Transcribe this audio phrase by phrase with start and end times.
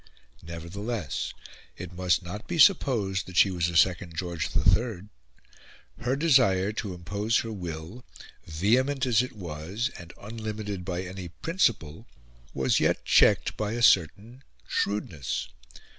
[0.41, 1.31] Nevertheless
[1.77, 5.09] it must not be supposed that she was a second George III.
[5.99, 8.03] Her desire to impose her will,
[8.47, 12.07] vehement as it was, and unlimited by any principle,
[12.51, 15.49] was yet checked by a certain shrewdness.